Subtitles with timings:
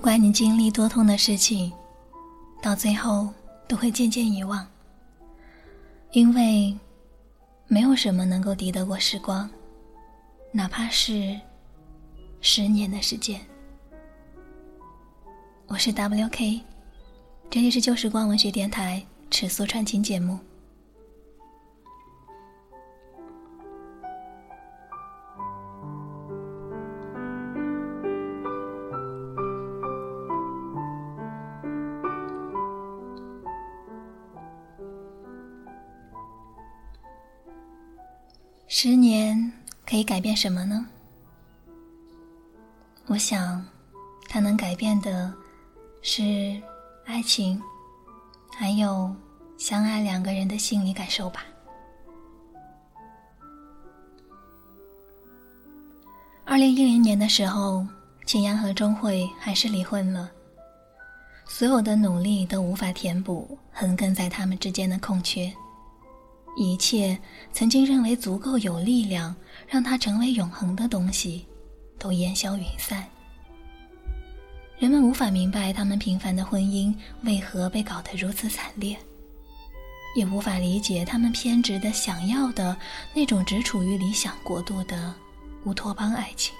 [0.00, 1.70] 不管你经历多痛的事情，
[2.62, 3.28] 到最后
[3.68, 4.66] 都会渐渐遗忘，
[6.12, 6.74] 因为
[7.66, 9.46] 没有什么能够敌得过时光，
[10.52, 11.38] 哪怕是
[12.40, 13.38] 十年的时间。
[15.66, 16.62] 我是 W.K，
[17.50, 20.38] 这里是旧时光文学电台尺素传情节目。
[38.72, 39.52] 十年
[39.84, 40.86] 可以改变什么呢？
[43.06, 43.66] 我想，
[44.28, 45.34] 它能改变的
[46.02, 46.56] 是
[47.04, 47.60] 爱情，
[48.54, 49.12] 还有
[49.58, 51.44] 相爱两个人的心理感受吧。
[56.44, 57.84] 二零一零年的时候，
[58.24, 60.30] 秦阳和钟慧还是离婚了，
[61.44, 65.52] 所有的努力都无法填补横亘在他们之间的空缺。
[66.56, 67.18] 一切
[67.52, 69.34] 曾经认为足够有力量
[69.66, 71.46] 让它成为永恒的东西，
[71.98, 73.08] 都烟消云散。
[74.78, 78.96] 人们无法明白他们平凡的婚姻为何被搞得如此惨烈，
[80.16, 82.76] 也无法理解他们偏执的想要的
[83.14, 85.14] 那种只处于理想国度的
[85.64, 86.54] 乌托邦爱情。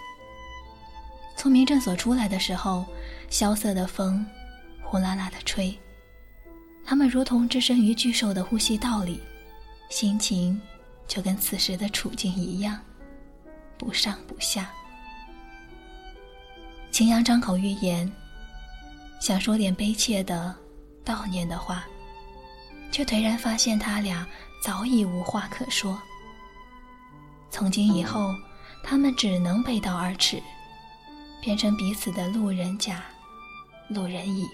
[1.37, 2.85] 从民政所出来的时候，
[3.31, 4.25] 萧瑟的风
[4.83, 5.77] 呼啦啦的吹，
[6.85, 9.21] 他们如同置身于巨兽的呼吸道里。
[9.91, 10.59] 心情
[11.07, 12.79] 就跟此时的处境一样，
[13.77, 14.71] 不上不下。
[16.93, 18.11] 秦阳张口欲言，
[19.21, 20.55] 想说点悲切的
[21.05, 21.85] 悼念的话，
[22.93, 24.27] 却颓然发现他俩
[24.65, 26.01] 早已无话可说。
[27.51, 28.33] 从今以后，
[28.85, 30.41] 他们只能背道而驰，
[31.43, 33.05] 变成彼此的路人甲、
[33.89, 34.47] 路人乙。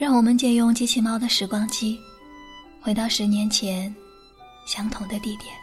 [0.00, 2.00] 让我们借用机器猫的时光机，
[2.80, 3.94] 回到十年前，
[4.66, 5.54] 相同的地点。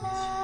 [0.00, 0.41] 两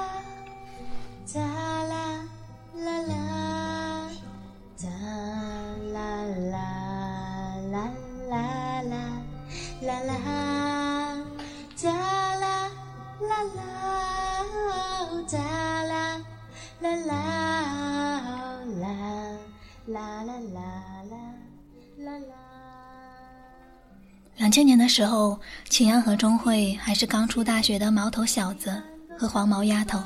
[24.58, 25.38] 千年的时候，
[25.69, 28.82] 秦阳和钟慧还是刚出大学的毛头小子
[29.16, 30.02] 和黄毛丫头。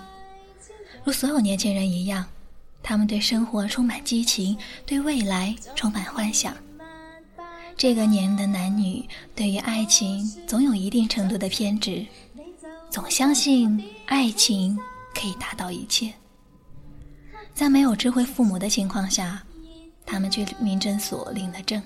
[1.05, 2.23] 如所有年轻人一样，
[2.83, 4.55] 他们对生活充满激情，
[4.85, 6.55] 对未来充满幻想。
[7.79, 12.05] 这个年龄的男女对于爱情总有一定程度的偏执，
[12.91, 14.79] 总相信爱情
[15.15, 16.13] 可以达到一切。
[17.55, 19.43] 在没有智慧父母的情况下，
[20.05, 21.83] 他们去民政所领了证。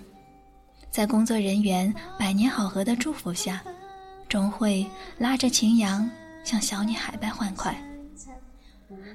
[0.91, 3.63] 在工作人员百年好合的祝福下，
[4.29, 4.87] 钟慧
[5.19, 6.09] 拉着秦阳
[6.43, 7.77] 像小女孩般欢快。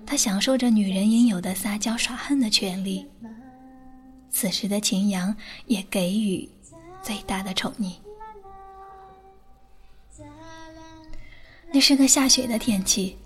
[0.06, 3.08] 她享受着女人应有的撒娇耍横的权利。
[4.30, 6.50] 此时的秦阳也给予
[7.02, 7.94] 最大的宠溺。
[11.74, 13.18] 那是个下雪的天气，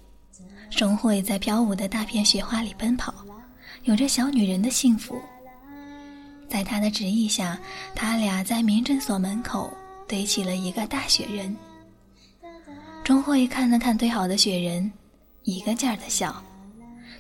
[0.69, 3.13] 钟慧在飘舞的大片雪花里奔跑，
[3.83, 5.19] 有着小女人的幸福。
[6.49, 7.59] 在他的旨意下，
[7.93, 9.75] 他俩在民政所门口
[10.07, 11.55] 堆起了一个大雪人。
[13.03, 14.91] 钟慧看了看堆好的雪人，
[15.43, 16.43] 一个劲儿的笑。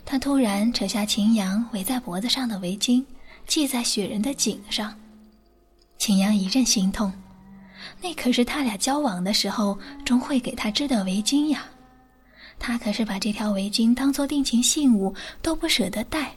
[0.03, 3.03] 他突然扯下秦阳围在脖子上的围巾，
[3.47, 4.95] 系在雪人的颈上。
[5.97, 7.11] 秦阳一阵心痛，
[8.01, 11.65] 那可是他俩交往的时候钟慧给他织的围巾呀，
[12.59, 16.31] 他可是把这条围巾当做定情信物都不舍得戴。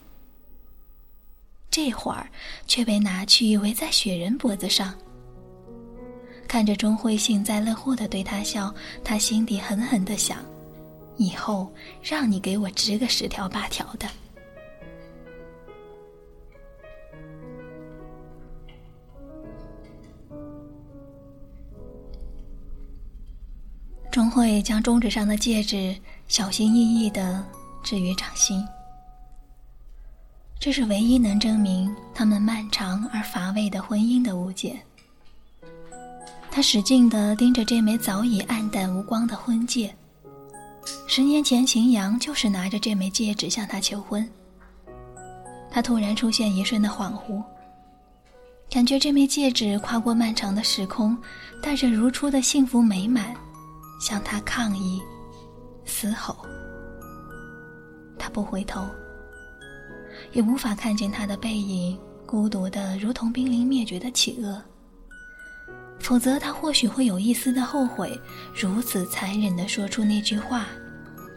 [1.71, 2.29] 这会儿
[2.67, 4.95] 却被拿去围在雪人脖子上。
[6.49, 8.75] 看着钟慧幸灾乐祸的对他笑，
[9.05, 10.39] 他心底狠狠的想：
[11.19, 11.71] 以后
[12.03, 14.09] 让你给我织个十条八条的。
[24.11, 25.95] 钟慧将中指上的戒指
[26.27, 27.45] 小心翼翼的
[27.85, 28.67] 置于掌心。
[30.61, 34.77] 这是唯一能证明他们漫长而乏味的婚姻的物件。
[36.51, 39.95] 他使劲地盯着这枚早已暗淡无光的婚戒。
[41.07, 44.29] 十年前，秦阳就是拿着这枚戒指向他求婚。
[45.71, 47.41] 他突然出现一瞬的恍惚，
[48.69, 51.17] 感觉这枚戒指跨过漫长的时空，
[51.63, 53.33] 带着如初的幸福美满，
[54.01, 55.01] 向他抗议、
[55.85, 56.37] 嘶吼。
[58.19, 58.85] 他不回头，
[60.33, 64.63] 也无法看见他的背影，孤独的如同濒临灭绝的企鹅。
[66.01, 68.19] 否则，他或许会有一丝的后悔，
[68.55, 70.67] 如此残忍的说出那句话，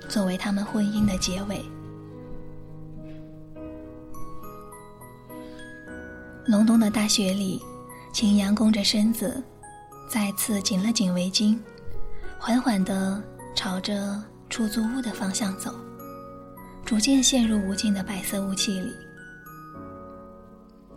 [0.07, 1.61] 作为他们婚姻的结尾。
[6.45, 7.61] 隆冬的大雪里，
[8.13, 9.43] 秦阳弓着身子，
[10.09, 11.57] 再次紧了紧围巾，
[12.37, 13.21] 缓缓地
[13.55, 15.73] 朝着出租屋的方向走，
[16.91, 18.91] 逐渐陷入无尽的白色雾气里。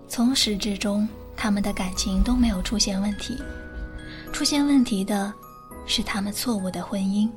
[0.08, 1.08] 从始至终。
[1.36, 3.40] 他们的感情都没有出现问题，
[4.32, 5.32] 出现问题的
[5.86, 7.30] 是他们错误的婚姻。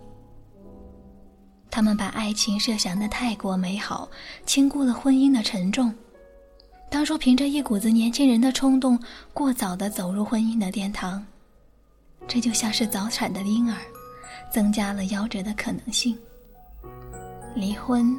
[1.69, 4.09] 他们把爱情设想的太过美好，
[4.45, 5.93] 轻估了婚姻的沉重。
[6.89, 8.99] 当初凭着一股子年轻人的冲动，
[9.33, 11.23] 过早的走入婚姻的殿堂，
[12.27, 13.77] 这就像是早产的婴儿，
[14.51, 16.17] 增加了夭折的可能性。
[17.55, 18.15] 离婚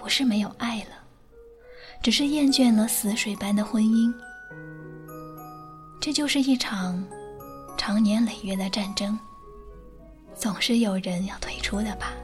[0.00, 0.96] 不是没有爱了，
[2.02, 4.10] 只是厌倦了死水般的婚姻。
[6.00, 7.04] 这就是一场
[7.76, 9.18] 长年累月的战争，
[10.34, 12.14] 总是有人要退出的吧。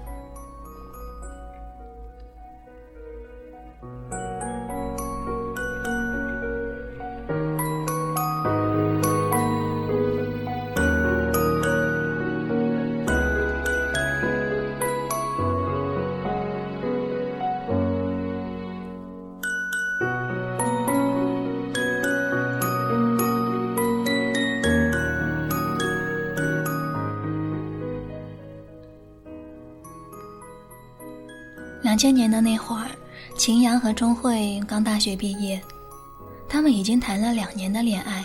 [32.07, 32.89] 千年的那会儿，
[33.37, 35.61] 秦阳和钟慧刚大学毕业，
[36.49, 38.25] 他们已经谈了两年的恋爱。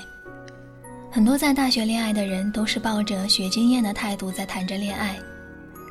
[1.09, 5.19] 很多在大学恋爱的人都是抱着学经验的态度在谈着恋爱，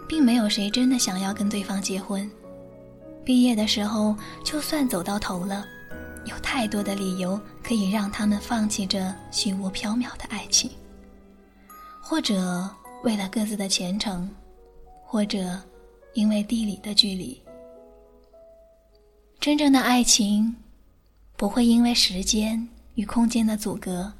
[0.08, 2.30] 并没有谁真的想要跟对方结婚。
[3.24, 4.14] 毕业的时候，
[4.44, 5.66] 就算走到头了，
[6.26, 10.70] 有太多的理由可以让他们放弃这虚无缥缈的爱情，
[12.00, 12.70] 或者
[13.02, 14.30] 为了各自的前程，
[15.04, 15.60] 或者
[16.14, 17.42] 因为地理的距离。
[19.40, 20.54] 真正的爱情，
[21.38, 24.12] 不会因为时间与空间的阻隔，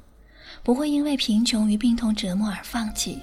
[0.63, 3.19] 不会因为贫穷与病痛折磨而放弃。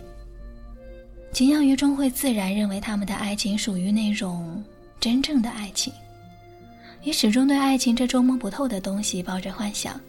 [1.33, 4.63] 秦阳与钟会自然认为他们的爱情属于那种
[5.01, 5.93] 真正的爱情，
[7.03, 10.01] 也始终对爱情这捉摸不透的东西抱着幻想。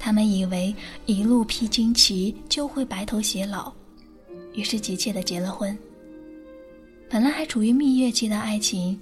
[0.00, 0.74] 他们以为
[1.06, 3.72] 一路披荆棘就会白头偕老，
[4.52, 5.78] 于是急切的结了婚。
[7.08, 9.00] 本来还处于蜜月期的爱情，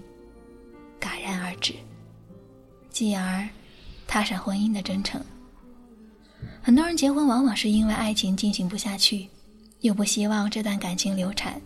[1.00, 1.72] 戛然而止。
[2.92, 3.48] 继而，
[4.06, 5.20] 踏上婚姻的征程。
[6.60, 9.26] 很多人结婚往往是因为爱情进行不下去，
[9.80, 11.60] 又不希望这段感情流产，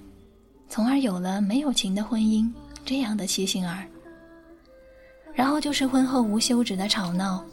[0.68, 2.48] 从而有了没有情的婚姻
[2.84, 3.84] 这样的畸形儿。
[5.34, 7.44] 然后就是婚后无休止的吵闹。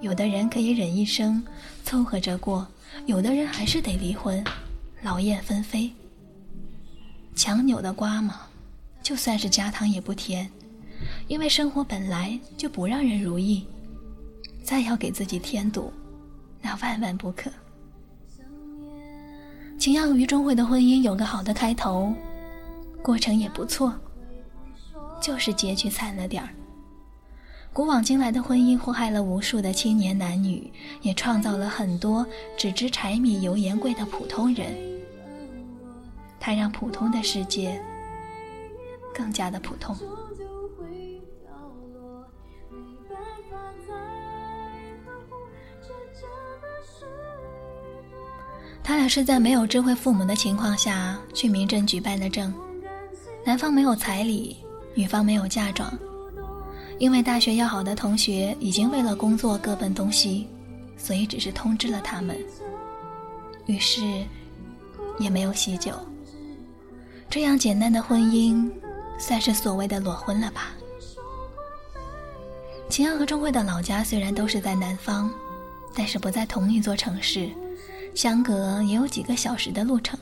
[0.00, 1.42] 有的人可以忍一生，
[1.84, 2.64] 凑合着过；
[3.06, 4.42] 有的人还是得离婚，
[5.02, 5.90] 劳燕分飞。
[7.34, 8.42] 强扭的瓜嘛，
[9.02, 10.50] 就算是加糖也不甜。
[11.28, 13.66] 因为生活本来就不让人如意，
[14.62, 15.92] 再要给自己添堵，
[16.62, 17.50] 那万万不可。
[19.78, 22.14] 秦阳与钟慧的婚姻有个好的开头，
[23.02, 23.92] 过程也不错，
[25.20, 26.48] 就是结局惨了点儿。
[27.72, 34.74] 古往今来的婚姻祸害了无数的青年男女，也创造了很多只知柴米油盐贵的普通人。
[36.40, 37.78] 它让普通的世界
[39.14, 39.94] 更加的普通。
[48.86, 52.54] 他俩是在没有知会父母的情况下去民政局办的证，
[53.44, 54.56] 男方没有彩礼，
[54.94, 55.92] 女方没有嫁妆，
[57.00, 60.46] 因为大学要好的同学已经为了工作各奔东西，
[60.96, 62.38] 所以只是通知了他们，
[63.66, 64.24] 于是
[65.18, 65.92] 也没有喜酒。
[67.28, 68.70] 这样简单的婚姻，
[69.18, 70.70] 算是所谓的裸婚了吧？
[72.88, 75.28] 秦阳和钟慧的老家虽然都是在南方，
[75.92, 77.50] 但是不在同一座城市。
[78.16, 80.18] 相隔也有几个小时的路程。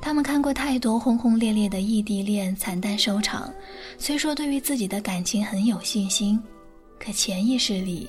[0.00, 3.52] 他们看过太多轰轰烈烈的异地恋惨淡收场，
[3.98, 6.40] 虽说对于自己的感情很有信心，
[6.98, 8.08] 可潜意识里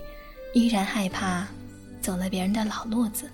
[0.53, 1.47] 依然害怕
[2.01, 3.29] 走了别人的老路子。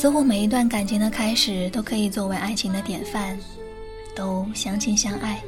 [0.00, 3.38] 似乎每一段感情的开始都可以作为爱情的典范，
[4.16, 5.42] 都相亲相爱。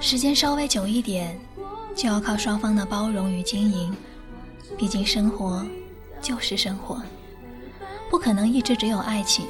[0.00, 1.36] 时间稍微久一点，
[1.92, 3.92] 就要靠双方的包容与经营。
[4.78, 5.66] 毕竟生活
[6.20, 7.02] 就是生活，
[8.08, 9.44] 不可能一直只有爱情。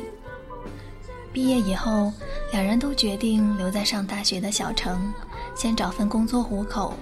[1.31, 2.11] 毕业以后，
[2.51, 5.13] 两人都决定留在上大学的小城，
[5.55, 6.95] 先找份工作糊口。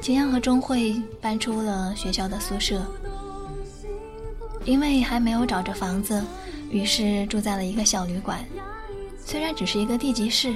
[0.00, 2.80] 景阳和钟慧搬出了学校的宿舍。
[4.64, 6.24] 因为还没有找着房子，
[6.70, 8.44] 于是住在了一个小旅馆。
[9.24, 10.54] 虽然只是一个地级市，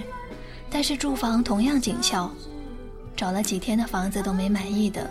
[0.71, 2.31] 但是住房同样紧俏。
[3.17, 5.09] 找了几天的房子都没满意的，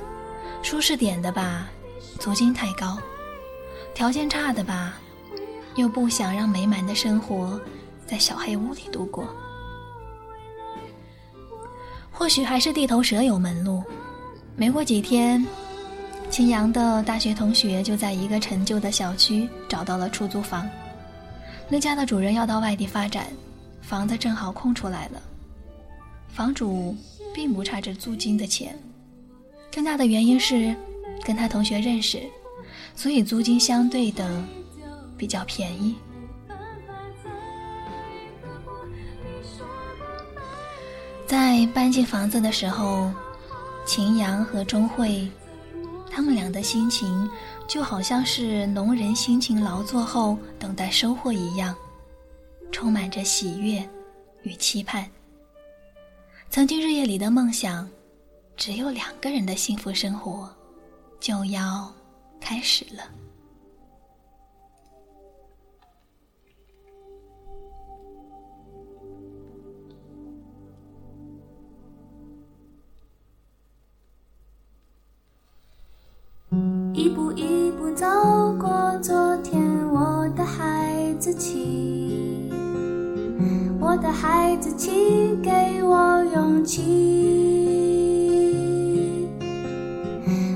[0.61, 1.67] 舒适点的吧，
[2.19, 2.97] 租金太高；
[3.93, 4.93] 条件差的吧，
[5.75, 7.59] 又不想让美满的生活
[8.05, 9.27] 在小黑屋里度过。
[12.11, 13.83] 或许还是地头蛇有门路。
[14.55, 15.45] 没过几天。
[16.35, 20.69] 秦阳的大学同学就在一个陈旧的小区找到了出租房，
[21.69, 23.27] 那家的主人要到外地发展，
[23.81, 25.21] 房子正好空出来了。
[26.27, 26.93] 房主
[27.33, 28.77] 并不差这租金的钱，
[29.73, 30.75] 更大的原因是
[31.23, 32.21] 跟他同学认识，
[32.97, 34.43] 所以租金相对的
[35.17, 35.95] 比较便宜。
[41.25, 43.09] 在搬进房子的时候，
[43.85, 45.25] 秦阳和钟慧。
[46.15, 47.29] 他们俩的心情
[47.67, 51.75] 就好像是农人辛勤劳作后等待收获一样，
[52.71, 53.85] 充满着喜悦
[54.43, 55.05] 与期盼。
[56.49, 57.85] 曾经日夜里的梦想，
[58.55, 60.49] 只有两个人的幸福生活
[61.19, 61.93] 就要
[62.39, 63.03] 开始了。
[81.37, 82.49] 气，
[83.79, 84.91] 我的孩子气，
[85.43, 85.49] 给
[85.83, 86.81] 我勇气。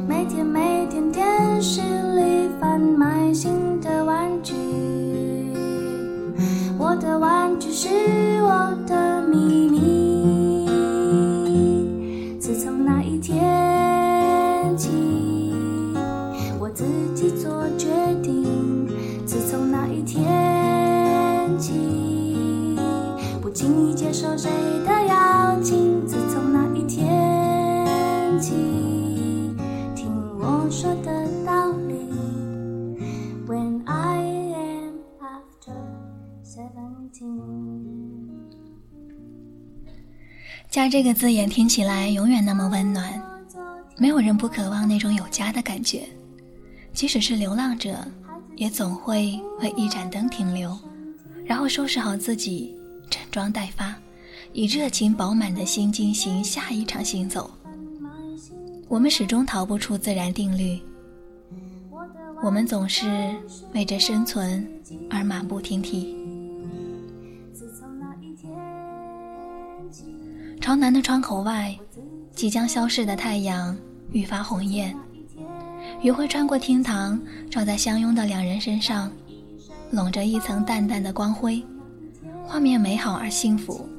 [0.08, 4.54] 每天每天电视里贩卖新的玩具，
[6.78, 7.90] 我的玩具是
[40.90, 43.22] 这个字眼听起来永远那么温暖，
[43.96, 46.08] 没有人不渴望那种有家的感觉。
[46.94, 47.96] 即使是流浪者，
[48.56, 50.76] 也总会为一盏灯停留，
[51.46, 52.76] 然后收拾好自己，
[53.10, 53.96] 整装待发，
[54.52, 57.52] 以热情饱满的心进行下一场行走。
[58.88, 60.80] 我们始终逃不出自然定律，
[62.42, 63.30] 我们总是
[63.74, 64.68] 为着生存
[65.10, 66.19] 而马不停蹄。
[70.70, 71.76] 朝南的窗口外，
[72.32, 73.76] 即将消逝的太阳
[74.12, 74.96] 愈发红艳。
[76.04, 79.12] 余晖穿过厅堂，照在相拥的两人身上，
[79.90, 81.60] 笼着一层淡淡的光辉。
[82.46, 83.90] 画面美好而幸福。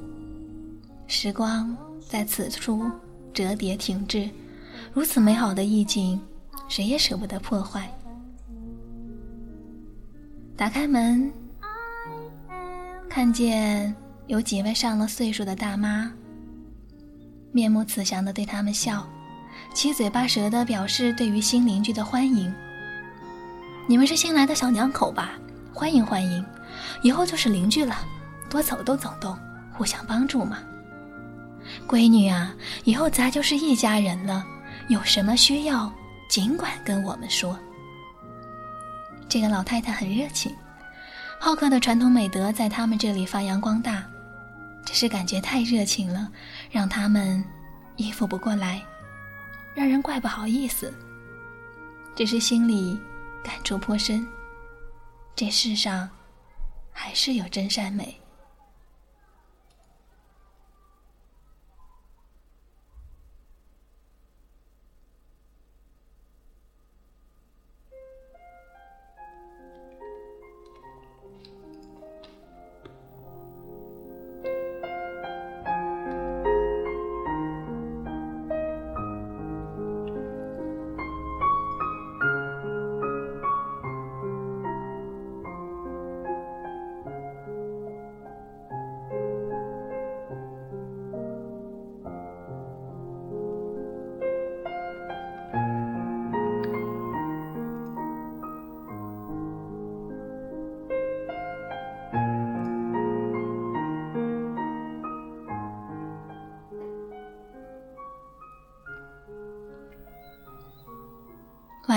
[1.07, 1.75] 时光
[2.07, 2.89] 在此处
[3.33, 4.29] 折叠停滞，
[4.93, 6.17] 如此美好的意境，
[6.69, 7.93] 谁也舍不得破坏。
[10.55, 11.29] 打开门，
[13.09, 13.93] 看见
[14.27, 16.09] 有几位上了岁数的大妈。
[17.53, 19.05] 面目慈祥地对他们笑，
[19.73, 22.53] 七嘴八舌地表示对于新邻居的欢迎。
[23.87, 25.31] 你们是新来的小两口吧？
[25.73, 26.45] 欢迎欢迎，
[27.01, 27.95] 以后就是邻居了，
[28.49, 29.37] 多走动走动，
[29.73, 30.59] 互相帮助嘛。
[31.85, 32.55] 闺女啊，
[32.85, 34.45] 以后咱就是一家人了，
[34.87, 35.91] 有什么需要
[36.29, 37.59] 尽管跟我们说。
[39.27, 40.55] 这个老太太很热情，
[41.37, 44.03] 好客的传统美德在他们这里发扬光大。
[44.85, 46.31] 只是感觉太热情了，
[46.69, 47.43] 让他们
[47.97, 48.81] 应付不过来，
[49.73, 50.93] 让人怪不好意思。
[52.15, 52.99] 只是心里
[53.43, 54.27] 感触颇深，
[55.35, 56.09] 这世上
[56.91, 58.20] 还是有真善美。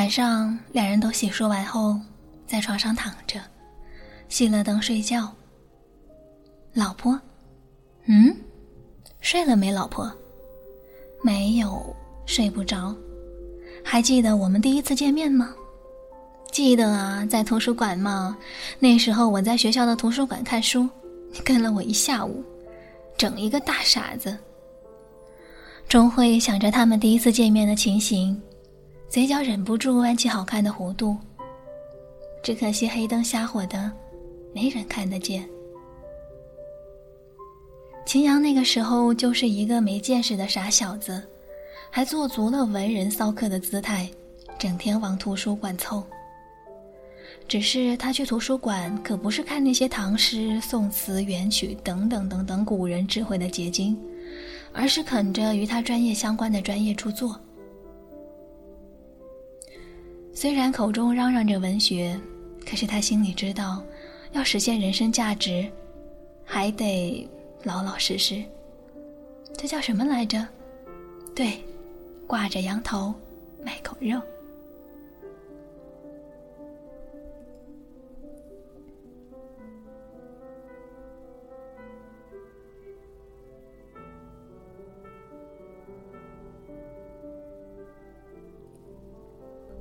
[0.05, 1.99] 晚上，两人都洗漱完后，
[2.47, 3.41] 在床上躺着，
[4.29, 5.33] 熄了灯睡觉。
[6.75, 7.19] 老婆，
[8.05, 8.37] 嗯，
[9.21, 9.73] 睡了没？
[9.73, 10.13] 老婆，
[11.23, 11.97] 没有，
[12.27, 12.95] 睡不着。
[13.83, 15.55] 还记得我们第一次见面吗？
[16.53, 18.37] 记得啊，在图书馆嘛。
[18.79, 20.87] 那时候我在学校的图书馆看书，
[21.33, 22.45] 你跟了我一下午，
[23.17, 24.37] 整一个大傻子。
[25.89, 28.39] 钟慧想着他们第一次见面的情形，
[29.09, 31.17] 嘴角忍不住弯起好看的弧度。
[32.43, 33.91] 只可惜黑灯瞎火的，
[34.53, 35.49] 没人看得见。
[38.05, 41.23] 秦阳那个时候就是一个没见识的傻小子，
[41.91, 44.07] 还做足了文人骚客的姿态，
[44.59, 46.05] 整天往图书馆凑。
[47.49, 53.99] 只是他去图书馆可不是看那些唐诗、宋词、元曲等等等等古人智慧的结晶，
[54.73, 57.41] 而是啃着与他专业相关的专业著作。
[60.35, 62.19] 虽然口中嚷嚷着文学，
[62.69, 63.81] 可是他心里知道，
[64.33, 65.65] 要实现人生价值，
[66.45, 67.27] 还得
[67.63, 68.43] 老老实实。
[69.57, 70.45] 这叫什么来着？
[71.37, 71.63] 对，
[72.27, 73.15] 挂着羊头
[73.65, 74.21] 卖狗肉。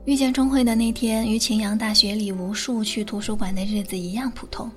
[0.06, 4.70] 遇见钟慧的那天，与秦阳大学里无数去图书馆的日子一样普通。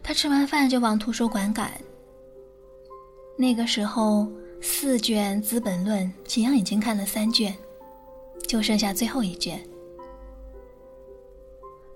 [0.00, 1.72] 他吃完饭就往图书馆赶。
[3.36, 4.28] 那个时候，
[4.60, 7.52] 四卷《资本论》，秦阳已经看了三卷，
[8.46, 9.60] 就剩下最后一卷。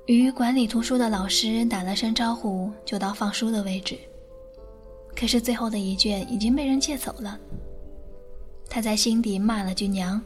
[0.06, 3.96] 与管理图书的老师打了声招呼，就到放书的位置。
[5.14, 7.38] 可是最后的一卷已经被人借走了。
[8.68, 10.20] 他在心底骂了句娘。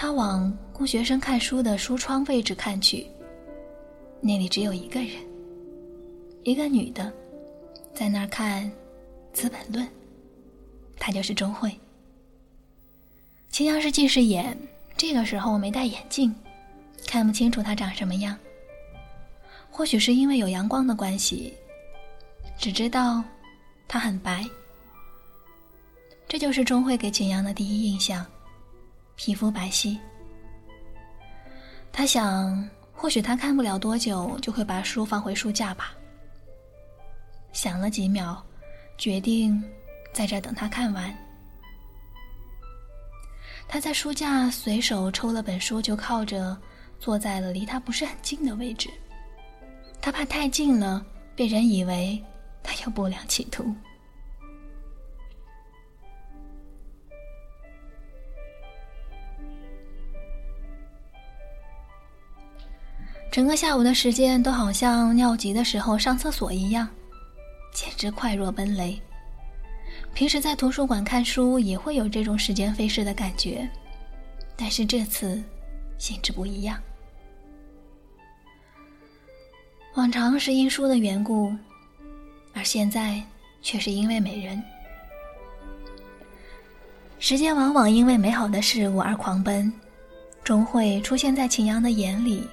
[0.00, 3.04] 他往供学生看书的书窗位置看去，
[4.20, 5.10] 那里只有一个人，
[6.44, 7.12] 一个女的，
[7.92, 8.64] 在那儿看
[9.32, 9.84] 《资本论》。
[11.00, 11.76] 她就是钟慧。
[13.50, 14.56] 秦阳是近视眼，
[14.96, 16.32] 这个时候没戴眼镜，
[17.08, 18.38] 看不清楚她长什么样。
[19.68, 21.52] 或许是因为有阳光的关系，
[22.56, 23.20] 只知道
[23.88, 24.46] 她很白。
[26.28, 28.24] 这就是钟慧给秦阳的第一印象。
[29.18, 29.98] 皮肤白皙，
[31.90, 35.92] 他想，或许他看不了多久就会把书放回书架吧。
[37.52, 38.40] 想了几秒，
[38.96, 39.60] 决定
[40.12, 41.12] 在这等他看完。
[43.66, 46.56] 他在书架随手抽了本书，就靠着
[47.00, 48.88] 坐在了离他不是很近的位置。
[50.00, 51.04] 他怕太近了，
[51.34, 52.24] 被人以为
[52.62, 53.74] 他有不良企图。
[63.30, 66.88] 整个下午的时间都好像尿急的时候上厕所一样，
[67.72, 69.00] 简直快若奔雷。
[70.14, 73.68] 平时在图书馆看书也会有这种时间飞逝的感觉，
[74.56, 75.40] 但是这次
[75.98, 76.80] 性质不一样。
[79.94, 81.54] 往常是因书的缘故，
[82.54, 83.22] 而现在
[83.62, 84.60] 却是因为美人。
[87.18, 89.72] 时间往往因为美好的事物而狂奔，
[90.42, 92.48] 终会出现在秦阳的眼里。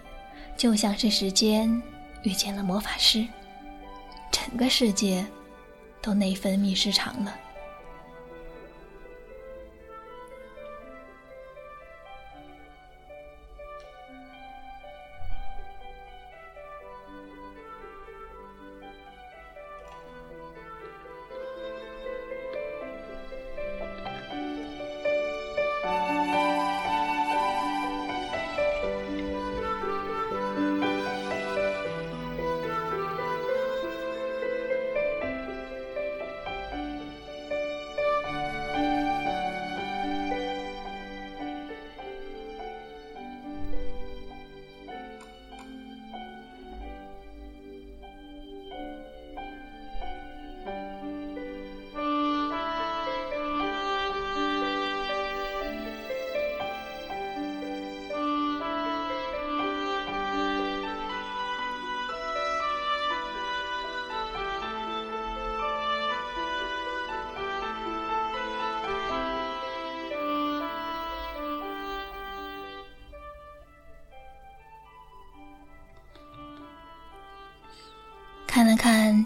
[0.58, 1.82] 就像是时间
[2.24, 3.28] 遇见了魔法师，
[4.32, 5.26] 整个世界
[6.02, 7.36] 都内分泌失常了。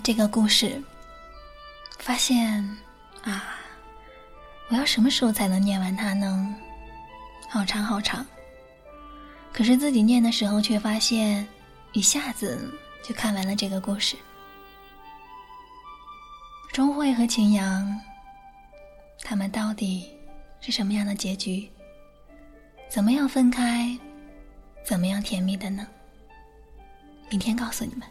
[0.04, 0.82] 这个故事，
[1.99, 2.62] 发现
[3.23, 3.56] 啊，
[4.67, 6.56] 我要什么时候才能念完它呢？
[7.49, 8.25] 好长好长。
[9.54, 11.47] 可是自己念的时候，却发现
[11.93, 12.71] 一下子
[13.04, 14.15] 就看完了这个故事。
[16.71, 17.99] 钟慧和秦阳，
[19.23, 20.08] 他们到底
[20.62, 21.69] 是什么样的结局？
[22.89, 23.97] 怎么样分开？
[24.86, 25.88] 怎么样甜蜜的呢？
[27.30, 28.08] 明天告诉你们。